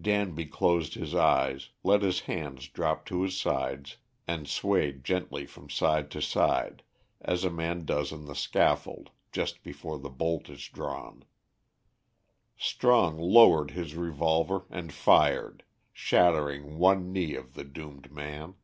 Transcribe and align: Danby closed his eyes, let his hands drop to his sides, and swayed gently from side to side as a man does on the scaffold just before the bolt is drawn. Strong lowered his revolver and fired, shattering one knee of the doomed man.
Danby 0.00 0.46
closed 0.46 0.94
his 0.94 1.12
eyes, 1.12 1.70
let 1.82 2.02
his 2.02 2.20
hands 2.20 2.68
drop 2.68 3.04
to 3.06 3.22
his 3.22 3.36
sides, 3.36 3.96
and 4.28 4.46
swayed 4.46 5.02
gently 5.02 5.44
from 5.44 5.68
side 5.68 6.08
to 6.12 6.22
side 6.22 6.84
as 7.20 7.42
a 7.42 7.50
man 7.50 7.84
does 7.84 8.12
on 8.12 8.26
the 8.26 8.36
scaffold 8.36 9.10
just 9.32 9.64
before 9.64 9.98
the 9.98 10.08
bolt 10.08 10.48
is 10.48 10.68
drawn. 10.68 11.24
Strong 12.56 13.18
lowered 13.18 13.72
his 13.72 13.96
revolver 13.96 14.66
and 14.70 14.92
fired, 14.92 15.64
shattering 15.92 16.78
one 16.78 17.12
knee 17.12 17.34
of 17.34 17.54
the 17.54 17.64
doomed 17.64 18.12
man. 18.12 18.54